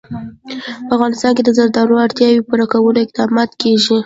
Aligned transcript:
په 0.87 0.91
افغانستان 0.95 1.31
کې 1.35 1.43
د 1.45 1.49
زردالو 1.57 1.95
د 1.97 2.03
اړتیاوو 2.05 2.45
پوره 2.47 2.65
کولو 2.73 2.99
اقدامات 3.05 3.49
کېږي. 3.61 3.97